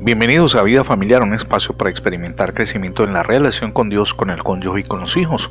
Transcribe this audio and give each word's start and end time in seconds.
Bienvenidos 0.00 0.54
a 0.54 0.62
Vida 0.62 0.84
Familiar, 0.84 1.24
un 1.24 1.34
espacio 1.34 1.76
para 1.76 1.90
experimentar 1.90 2.54
crecimiento 2.54 3.02
en 3.02 3.12
la 3.12 3.24
relación 3.24 3.72
con 3.72 3.90
Dios, 3.90 4.14
con 4.14 4.30
el 4.30 4.44
cónyuge 4.44 4.80
y 4.80 4.84
con 4.84 5.00
los 5.00 5.16
hijos. 5.16 5.50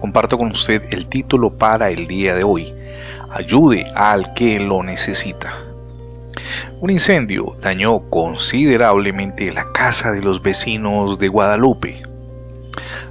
Comparto 0.00 0.38
con 0.38 0.52
usted 0.52 0.84
el 0.92 1.08
título 1.08 1.58
para 1.58 1.90
el 1.90 2.06
día 2.06 2.36
de 2.36 2.44
hoy. 2.44 2.72
Ayude 3.30 3.88
al 3.96 4.32
que 4.34 4.60
lo 4.60 4.84
necesita. 4.84 5.64
Un 6.78 6.90
incendio 6.90 7.56
dañó 7.60 8.08
considerablemente 8.10 9.52
la 9.52 9.66
casa 9.72 10.12
de 10.12 10.22
los 10.22 10.40
vecinos 10.40 11.18
de 11.18 11.26
Guadalupe. 11.26 12.00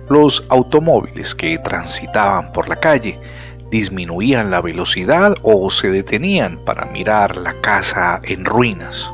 Los 0.08 0.46
automóviles 0.48 1.36
que 1.36 1.58
transitaban 1.58 2.54
por 2.54 2.70
la 2.70 2.78
calle 2.78 3.20
disminuían 3.70 4.50
la 4.50 4.62
velocidad 4.62 5.36
o 5.42 5.70
se 5.72 5.90
detenían 5.90 6.58
para 6.64 6.86
mirar 6.86 7.36
la 7.36 7.60
casa 7.60 8.22
en 8.24 8.46
ruinas. 8.46 9.12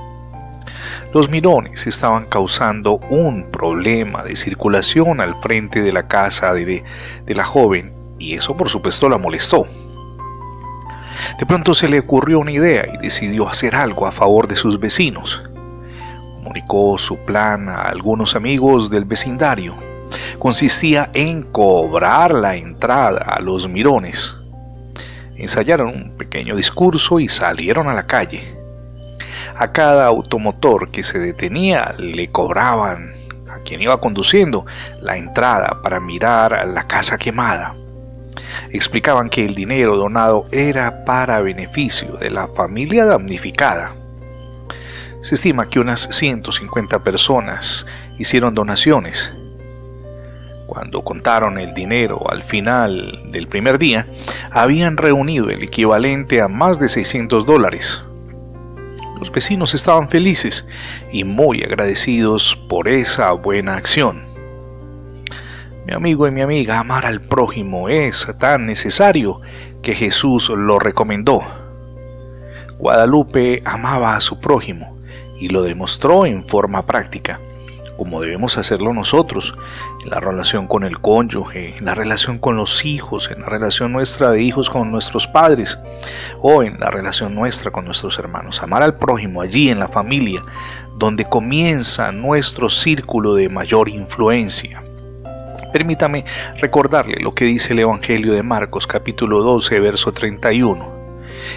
Los 1.15 1.29
mirones 1.29 1.87
estaban 1.87 2.25
causando 2.25 2.97
un 3.09 3.49
problema 3.49 4.21
de 4.21 4.35
circulación 4.35 5.21
al 5.21 5.33
frente 5.37 5.81
de 5.81 5.93
la 5.93 6.09
casa 6.09 6.53
de, 6.53 6.83
la 7.25 7.45
joven 7.45 7.93
y 8.19 8.33
eso 8.33 8.57
por 8.57 8.67
supuesto 8.67 9.07
la 9.07 9.17
molestó. 9.17 9.65
De 11.39 11.45
pronto 11.45 11.73
se 11.73 11.87
le 11.87 11.99
ocurrió 11.99 12.39
una 12.39 12.51
idea 12.51 12.85
y 12.93 12.97
decidió 12.97 13.47
hacer 13.47 13.77
algo 13.77 14.05
a 14.05 14.11
favor 14.11 14.49
de 14.49 14.57
sus 14.57 14.77
vecinos. 14.77 15.41
Comunicó 16.35 16.97
su 16.97 17.15
plan 17.19 17.69
a 17.69 17.83
algunos 17.83 18.35
amigos 18.35 18.89
del 18.89 19.05
vecindario. 19.05 19.73
Consistía 20.37 21.11
en 21.13 21.43
cobrar 21.43 22.33
la 22.33 22.57
entrada 22.57 23.19
a 23.19 23.39
los 23.39 23.69
mirones. 23.69 24.35
Ensayaron 25.37 25.87
un 25.87 26.17
pequeño 26.17 26.57
discurso 26.57 27.21
y 27.21 27.29
salieron 27.29 27.87
a 27.87 27.93
la 27.93 28.05
calle. 28.05 28.64
A 29.55 29.71
cada 29.71 30.05
automotor 30.07 30.91
que 30.91 31.03
se 31.03 31.19
detenía 31.19 31.95
le 31.97 32.31
cobraban 32.31 33.11
a 33.49 33.59
quien 33.59 33.81
iba 33.81 33.99
conduciendo 33.99 34.65
la 35.01 35.17
entrada 35.17 35.81
para 35.81 35.99
mirar 35.99 36.67
la 36.67 36.87
casa 36.87 37.17
quemada. 37.17 37.75
Explicaban 38.71 39.29
que 39.29 39.45
el 39.45 39.55
dinero 39.55 39.95
donado 39.95 40.47
era 40.51 41.05
para 41.05 41.41
beneficio 41.41 42.13
de 42.13 42.29
la 42.29 42.47
familia 42.49 43.05
damnificada. 43.05 43.95
Se 45.21 45.35
estima 45.35 45.69
que 45.69 45.79
unas 45.79 46.01
150 46.11 47.03
personas 47.03 47.85
hicieron 48.17 48.53
donaciones. 48.53 49.33
Cuando 50.67 51.03
contaron 51.03 51.57
el 51.57 51.73
dinero 51.73 52.29
al 52.29 52.43
final 52.43 53.31
del 53.31 53.47
primer 53.47 53.77
día, 53.79 54.07
habían 54.51 54.97
reunido 54.97 55.49
el 55.49 55.63
equivalente 55.63 56.41
a 56.41 56.47
más 56.47 56.79
de 56.79 56.89
600 56.89 57.45
dólares. 57.45 58.03
Los 59.25 59.33
vecinos 59.33 59.73
estaban 59.73 60.07
felices 60.07 60.67
y 61.11 61.23
muy 61.23 61.63
agradecidos 61.63 62.55
por 62.69 62.87
esa 62.87 63.31
buena 63.31 63.73
acción. 63.73 64.21
Mi 65.87 65.93
amigo 65.93 66.27
y 66.27 66.31
mi 66.31 66.41
amiga, 66.41 66.77
amar 66.77 67.07
al 67.07 67.21
prójimo 67.21 67.89
es 67.89 68.27
tan 68.39 68.67
necesario 68.67 69.41
que 69.81 69.95
Jesús 69.95 70.49
lo 70.49 70.77
recomendó. 70.77 71.41
Guadalupe 72.77 73.63
amaba 73.65 74.15
a 74.15 74.21
su 74.21 74.39
prójimo 74.39 74.95
y 75.39 75.49
lo 75.49 75.63
demostró 75.63 76.27
en 76.27 76.47
forma 76.47 76.85
práctica 76.85 77.39
como 77.97 78.21
debemos 78.21 78.57
hacerlo 78.57 78.93
nosotros, 78.93 79.57
en 80.03 80.09
la 80.09 80.19
relación 80.19 80.67
con 80.67 80.83
el 80.83 80.99
cónyuge, 80.99 81.77
en 81.77 81.85
la 81.85 81.95
relación 81.95 82.39
con 82.39 82.57
los 82.57 82.85
hijos, 82.85 83.31
en 83.31 83.41
la 83.41 83.47
relación 83.47 83.91
nuestra 83.93 84.31
de 84.31 84.41
hijos 84.41 84.69
con 84.69 84.91
nuestros 84.91 85.27
padres 85.27 85.79
o 86.41 86.63
en 86.63 86.79
la 86.79 86.91
relación 86.91 87.35
nuestra 87.35 87.71
con 87.71 87.85
nuestros 87.85 88.19
hermanos. 88.19 88.61
Amar 88.61 88.83
al 88.83 88.95
prójimo 88.95 89.41
allí 89.41 89.69
en 89.69 89.79
la 89.79 89.87
familia, 89.87 90.43
donde 90.97 91.25
comienza 91.25 92.11
nuestro 92.11 92.69
círculo 92.69 93.35
de 93.35 93.49
mayor 93.49 93.89
influencia. 93.89 94.83
Permítame 95.73 96.23
recordarle 96.57 97.17
lo 97.19 97.35
que 97.35 97.45
dice 97.45 97.73
el 97.73 97.79
Evangelio 97.79 98.33
de 98.33 98.43
Marcos 98.43 98.87
capítulo 98.87 99.43
12, 99.43 99.79
verso 99.81 100.13
31. 100.13 101.04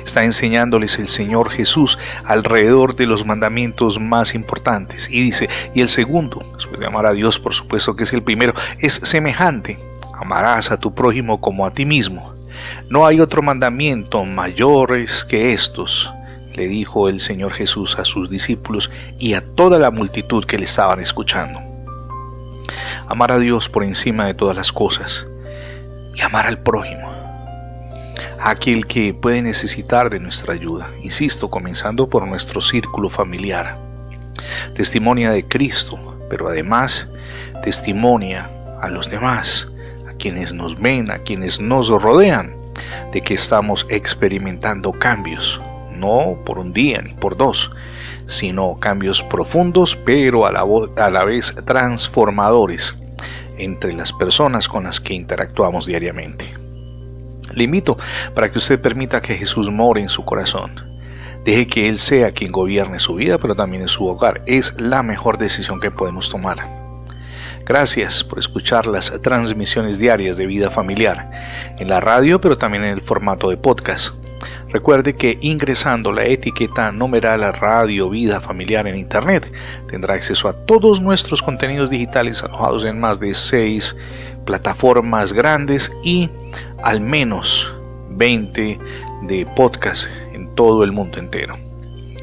Está 0.05 0.25
enseñándoles 0.25 0.99
el 0.99 1.09
Señor 1.09 1.50
Jesús 1.50 1.99
alrededor 2.25 2.97
de 2.97 3.06
los 3.06 3.25
mandamientos 3.25 4.00
más 4.00 4.34
importantes. 4.34 5.09
Y 5.11 5.22
dice, 5.22 5.49
y 5.75 5.81
el 5.81 5.89
segundo, 5.89 6.44
después 6.55 6.81
de 6.81 6.87
amar 6.87 7.06
a 7.06 7.12
Dios, 7.12 7.39
por 7.39 7.55
supuesto 7.55 7.97
que 7.97 8.05
es 8.05 8.12
el 8.12 8.22
primero, 8.22 8.55
es 8.78 8.94
semejante. 8.94 9.78
Amarás 10.15 10.71
a 10.71 10.81
tu 10.81 10.94
prójimo 10.94 11.41
como 11.41 11.67
a 11.67 11.72
ti 11.72 11.84
mismo. 11.84 12.34
No 12.88 13.06
hay 13.06 13.21
otro 13.21 13.43
mandamiento 13.43 14.25
mayores 14.25 15.25
que 15.25 15.53
estos, 15.53 16.12
le 16.55 16.67
dijo 16.67 17.09
el 17.09 17.21
Señor 17.21 17.53
Jesús 17.53 17.99
a 17.99 18.05
sus 18.05 18.28
discípulos 18.28 18.91
y 19.19 19.34
a 19.34 19.47
toda 19.47 19.78
la 19.78 19.93
multitud 19.93 20.44
que 20.44 20.59
le 20.59 20.65
estaban 20.65 20.99
escuchando. 20.99 21.61
Amar 23.06 23.31
a 23.31 23.38
Dios 23.38 23.69
por 23.69 23.84
encima 23.84 24.27
de 24.27 24.34
todas 24.34 24.56
las 24.56 24.72
cosas 24.72 25.27
y 26.15 26.21
amar 26.22 26.47
al 26.47 26.59
prójimo 26.59 27.28
aquel 28.41 28.87
que 28.87 29.15
puede 29.15 29.43
necesitar 29.43 30.11
de 30.11 30.21
nuestra 30.21 30.55
ayuda, 30.55 30.91
insisto, 31.03 31.51
comenzando 31.51 32.09
por 32.09 32.27
nuestro 32.27 32.61
círculo 32.61 33.09
familiar. 33.09 33.79
Testimonia 34.75 35.31
de 35.31 35.47
Cristo, 35.47 35.99
pero 36.31 36.49
además 36.49 37.09
testimonia 37.62 38.51
a 38.81 38.89
los 38.89 39.11
demás, 39.11 39.69
a 40.09 40.12
quienes 40.15 40.53
nos 40.53 40.81
ven, 40.81 41.11
a 41.11 41.19
quienes 41.19 41.61
nos 41.61 41.89
rodean, 41.89 42.55
de 43.12 43.21
que 43.23 43.34
estamos 43.34 43.87
experimentando 43.89 44.93
cambios, 44.93 45.61
no 45.93 46.39
por 46.45 46.59
un 46.59 46.73
día 46.73 47.03
ni 47.03 47.15
por 47.15 47.37
dos, 47.37 47.71
sino 48.27 48.79
cambios 48.79 49.23
profundos, 49.23 49.97
pero 49.97 50.47
a 50.47 50.53
la, 50.53 50.65
a 50.97 51.11
la 51.11 51.25
vez 51.25 51.55
transformadores 51.65 52.97
entre 53.56 53.93
las 53.93 54.12
personas 54.12 54.69
con 54.69 54.85
las 54.85 55.00
que 55.00 55.15
interactuamos 55.15 55.87
diariamente. 55.87 56.68
Le 57.59 57.65
invito 57.65 57.99
para 58.35 58.53
que 58.53 58.59
usted 58.59 58.81
permita 58.81 59.21
que 59.21 59.37
Jesús 59.37 59.69
more 59.69 60.01
en 60.01 60.09
su 60.09 60.25
corazón. 60.25 60.71
Deje 61.45 61.67
que 61.67 61.89
Él 61.89 61.99
sea 61.99 62.31
quien 62.31 62.53
gobierne 62.53 63.01
su 63.01 63.17
vida, 63.17 63.37
pero 63.39 63.57
también 63.57 63.83
en 63.83 63.89
su 63.89 64.07
hogar. 64.07 64.43
Es 64.47 64.81
la 64.81 65.03
mejor 65.03 65.39
decisión 65.39 65.81
que 65.81 65.91
podemos 65.91 66.31
tomar. 66.31 66.59
Gracias 67.67 68.23
por 68.23 68.39
escuchar 68.39 68.87
las 68.87 69.13
transmisiones 69.23 69.99
diarias 69.99 70.37
de 70.37 70.47
vida 70.47 70.71
familiar 70.71 71.33
en 71.79 71.89
la 71.89 71.99
radio, 71.99 72.41
pero 72.41 72.57
también 72.57 72.85
en 72.85 72.91
el 72.91 73.03
formato 73.03 73.51
de 73.51 73.57
podcast. 73.57 74.15
Recuerde 74.69 75.17
que 75.17 75.37
ingresando 75.41 76.13
la 76.13 76.27
etiqueta 76.27 76.93
numeral 76.93 77.41
Radio 77.55 78.09
Vida 78.09 78.41
Familiar 78.41 78.87
en 78.87 78.97
Internet 78.97 79.53
tendrá 79.89 80.15
acceso 80.15 80.49
a 80.49 80.53
todos 80.53 81.01
nuestros 81.01 81.43
contenidos 81.43 81.91
digitales 81.91 82.45
alojados 82.45 82.85
en 82.85 83.01
más 83.01 83.19
de 83.19 83.35
seis 83.35 83.97
plataformas 84.45 85.35
grandes 85.35 85.93
y 86.03 86.31
al 86.83 87.00
menos 87.00 87.75
20 88.11 88.78
de 89.22 89.47
podcast 89.56 90.09
en 90.33 90.55
todo 90.55 90.84
el 90.84 90.93
mundo 90.93 91.19
entero. 91.19 91.56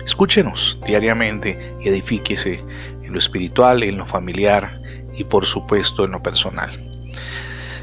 Escúchenos 0.03 0.79
diariamente 0.85 1.75
y 1.81 1.89
edifíquese 1.89 2.63
en 3.03 3.11
lo 3.11 3.19
espiritual, 3.19 3.83
en 3.83 3.97
lo 3.97 4.05
familiar 4.05 4.81
y 5.15 5.23
por 5.23 5.45
supuesto 5.45 6.05
en 6.05 6.11
lo 6.11 6.21
personal. 6.21 6.71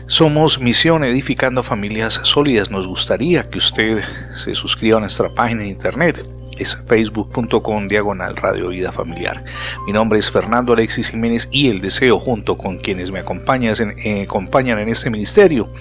Somos 0.06 0.61
Misión 0.61 1.05
Edificando 1.05 1.62
Familias 1.62 2.21
Sólidas. 2.25 2.71
Nos 2.71 2.87
gustaría 2.87 3.49
que 3.49 3.59
usted 3.59 4.03
se 4.34 4.55
suscriba 4.55 4.99
a 4.99 5.00
nuestra 5.00 5.32
página 5.32 5.62
en 5.62 5.71
internet. 5.71 6.25
Es 6.59 6.77
facebook.com 6.87 7.89
diagonal 7.89 8.37
Radio 8.37 8.69
Vida 8.69 8.93
Familiar. 8.93 9.45
Mi 9.87 9.93
nombre 9.93 10.19
es 10.19 10.31
Fernando 10.31 10.73
Alexis 10.73 11.11
Jiménez 11.11 11.49
y 11.51 11.69
el 11.69 11.81
deseo 11.81 12.19
junto 12.19 12.57
con 12.57 12.79
quienes 12.79 13.11
me 13.11 13.21
acompañan 13.21 13.75
eh, 14.05 14.23
acompañan 14.23 14.79
en 14.79 14.89
este 14.89 15.11
ministerio 15.11 15.73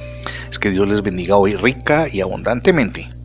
es 0.50 0.60
que 0.60 0.70
Dios 0.70 0.88
les 0.88 1.02
bendiga 1.02 1.36
hoy 1.38 1.56
rica 1.56 2.08
y 2.12 2.22
abundantemente. 2.22 3.21